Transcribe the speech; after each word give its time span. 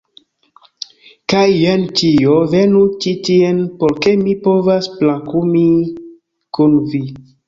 Kaj 1.33 1.41
jen 1.55 1.83
ĉio, 1.99 2.37
venu 2.53 2.81
ĉi 3.03 3.13
tien, 3.27 3.59
por 3.81 3.93
ke 4.05 4.13
mi 4.21 4.33
povas 4.47 4.87
brakumi 5.03 5.61
kun 6.59 6.75
vi 6.95 7.03